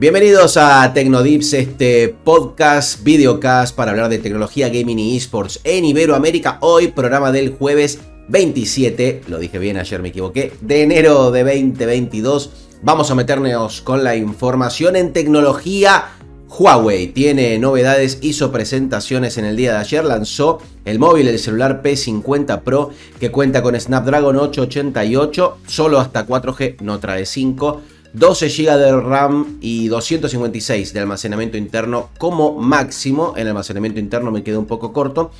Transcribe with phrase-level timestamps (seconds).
[0.00, 6.56] Bienvenidos a Tecnodips, este podcast, videocast para hablar de tecnología, gaming y esports en Iberoamérica.
[6.62, 12.50] Hoy, programa del jueves 27, lo dije bien, ayer me equivoqué, de enero de 2022.
[12.82, 16.12] Vamos a meternos con la información en tecnología.
[16.48, 21.82] Huawei tiene novedades, hizo presentaciones en el día de ayer, lanzó el móvil, el celular
[21.82, 22.88] P50 Pro
[23.20, 27.82] que cuenta con Snapdragon 888, solo hasta 4G, no trae 5
[28.12, 33.34] 12 GB de RAM y 256 de almacenamiento interno como máximo.
[33.36, 35.30] El almacenamiento interno me quedó un poco corto.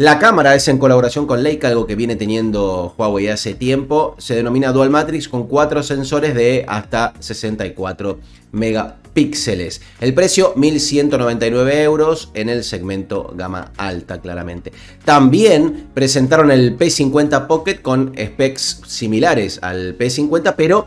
[0.00, 4.14] La cámara es en colaboración con Leica, algo que viene teniendo Huawei hace tiempo.
[4.16, 8.18] Se denomina Dual Matrix con cuatro sensores de hasta 64
[8.52, 9.82] megapíxeles.
[10.00, 14.72] El precio 1.199 euros en el segmento gama alta, claramente.
[15.04, 20.86] También presentaron el P50 Pocket con specs similares al P50, pero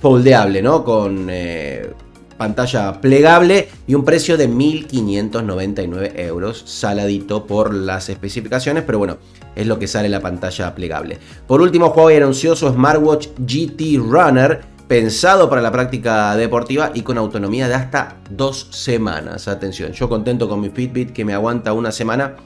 [0.00, 0.84] foldeable, ¿no?
[0.84, 1.90] Con eh,
[2.38, 9.18] pantalla plegable y un precio de 1.599 euros, saladito por las especificaciones, pero bueno,
[9.54, 11.18] es lo que sale la pantalla plegable.
[11.46, 17.18] Por último, Huawei anunció su smartwatch GT Runner, pensado para la práctica deportiva y con
[17.18, 19.48] autonomía de hasta dos semanas.
[19.48, 22.36] Atención, yo contento con mi Fitbit que me aguanta una semana,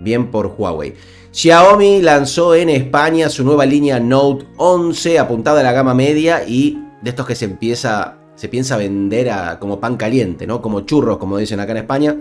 [0.00, 0.94] bien por Huawei.
[1.32, 6.78] Xiaomi lanzó en España su nueva línea Note 11 apuntada a la gama media y
[7.02, 10.60] de estos que se empieza, se piensa vender a, como pan caliente, ¿no?
[10.60, 12.16] Como churros, como dicen acá en España.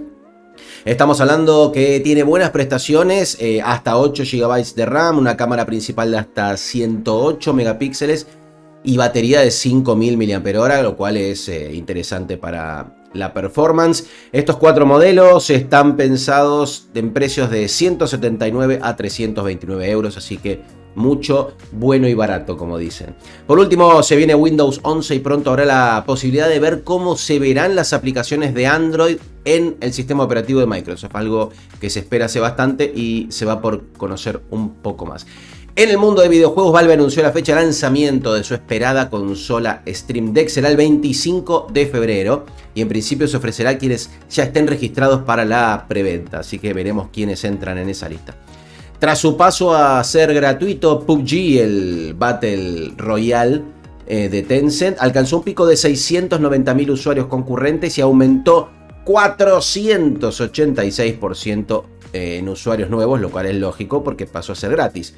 [0.85, 6.11] Estamos hablando que tiene buenas prestaciones, eh, hasta 8 GB de RAM, una cámara principal
[6.11, 8.27] de hasta 108 megapíxeles
[8.83, 14.05] y batería de 5000 mAh, lo cual es eh, interesante para la performance.
[14.31, 20.61] Estos cuatro modelos están pensados en precios de 179 a 329 euros, así que
[20.99, 23.15] mucho, bueno y barato, como dicen.
[23.47, 27.39] Por último, se viene Windows 11 y pronto habrá la posibilidad de ver cómo se
[27.39, 31.49] verán las aplicaciones de Android en el sistema operativo de Microsoft, algo
[31.79, 35.25] que se espera hace bastante y se va por conocer un poco más.
[35.75, 39.81] En el mundo de videojuegos, Valve anunció la fecha de lanzamiento de su esperada consola
[39.87, 40.49] Stream Deck.
[40.49, 42.45] Será el 25 de febrero
[42.75, 46.39] y en principio se ofrecerá a quienes ya estén registrados para la preventa.
[46.39, 48.35] Así que veremos quiénes entran en esa lista.
[48.99, 53.63] Tras su paso a ser gratuito, PUBG, el Battle Royale
[54.05, 58.69] eh, de Tencent, alcanzó un pico de 690.000 usuarios concurrentes y aumentó
[59.05, 65.15] 486% en usuarios nuevos, lo cual es lógico porque pasó a ser gratis.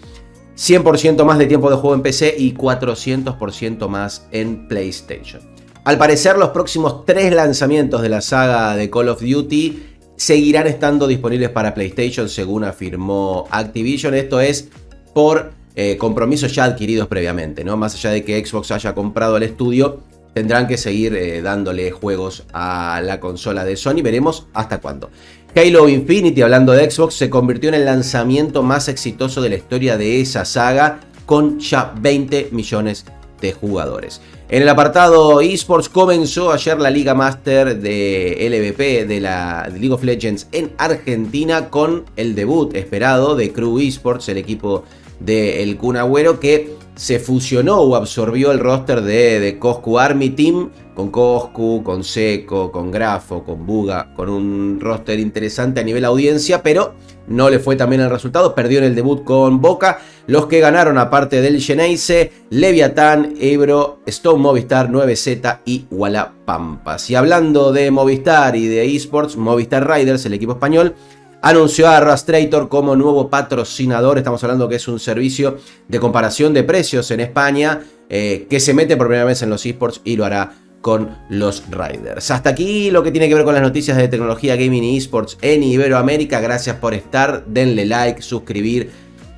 [0.55, 5.41] 100% más de tiempo de juego en PC y 400% más en PlayStation.
[5.83, 9.90] Al parecer, los próximos tres lanzamientos de la saga de Call of Duty
[10.21, 14.13] seguirán estando disponibles para PlayStation según afirmó Activision.
[14.13, 14.69] Esto es
[15.15, 17.75] por eh, compromisos ya adquiridos previamente, ¿no?
[17.75, 20.01] Más allá de que Xbox haya comprado el estudio,
[20.35, 24.03] tendrán que seguir eh, dándole juegos a la consola de Sony.
[24.03, 25.09] Veremos hasta cuándo.
[25.55, 29.97] Halo Infinity, hablando de Xbox, se convirtió en el lanzamiento más exitoso de la historia
[29.97, 33.05] de esa saga, con ya 20 millones
[33.41, 34.21] de jugadores.
[34.51, 40.03] En el apartado esports comenzó ayer la Liga Master de LVP de la League of
[40.03, 44.83] Legends en Argentina con el debut esperado de Crew Esports, el equipo
[45.21, 45.95] del El Kun
[46.41, 52.03] que se fusionó o absorbió el roster de, de Coscu Army Team con Coscu, con
[52.03, 56.93] Seco, con Grafo, con Buga, con un roster interesante a nivel audiencia, pero
[57.25, 59.97] no le fue también el resultado, perdió en el debut con Boca.
[60.27, 67.09] Los que ganaron, aparte del Geneise, Leviatán, Ebro, Stone Movistar, 9Z y Walla Pampas.
[67.09, 70.93] Y hablando de Movistar y de esports, Movistar Riders, el equipo español,
[71.41, 74.17] anunció a Rastrator como nuevo patrocinador.
[74.17, 75.57] Estamos hablando que es un servicio
[75.87, 79.65] de comparación de precios en España eh, que se mete por primera vez en los
[79.65, 82.31] esports y lo hará con los Riders.
[82.31, 85.37] Hasta aquí lo que tiene que ver con las noticias de tecnología, gaming y esports
[85.41, 86.39] en Iberoamérica.
[86.39, 88.89] Gracias por estar, denle like, suscribir,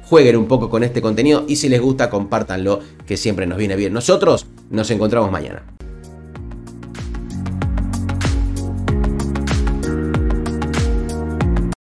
[0.04, 3.76] jueguen un poco con este contenido y si les gusta, compártanlo, que siempre nos viene
[3.76, 3.94] bien.
[3.94, 5.73] Nosotros nos encontramos mañana.